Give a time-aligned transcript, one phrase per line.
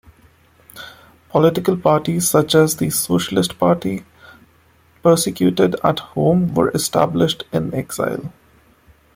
[1.29, 4.03] Political parties, such as the Socialist Party,
[5.03, 8.33] persecuted at home, were established in exile.